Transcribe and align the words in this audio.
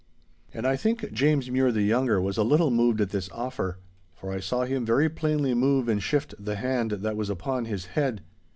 And 0.51 0.65
I 0.65 0.77
think 0.77 1.13
James 1.13 1.51
Mure 1.51 1.71
the 1.71 1.83
younger 1.83 2.19
was 2.19 2.35
a 2.35 2.41
little 2.43 2.71
moved 2.71 3.01
at 3.01 3.11
this 3.11 3.29
offer, 3.29 3.77
for 4.15 4.31
I 4.33 4.39
saw 4.39 4.63
him 4.65 4.83
very 4.83 5.09
plainly 5.09 5.53
move 5.53 5.87
and 5.87 6.01
shift 6.01 6.33
the 6.43 6.55
hand 6.55 6.89
that 6.89 7.15
was 7.15 7.29
upon 7.29 7.65
his 7.65 7.85
head. 7.85 8.21